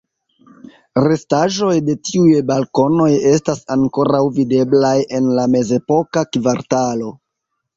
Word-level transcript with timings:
Restaĵoj 1.07 1.73
de 1.89 1.95
tiuj 2.09 2.39
balkonoj 2.51 3.09
estas 3.33 3.61
ankoraŭ 3.75 4.23
videblaj 4.39 4.97
en 5.19 5.29
la 5.41 5.47
mezepoka 5.57 6.25
kvartalo. 6.35 7.17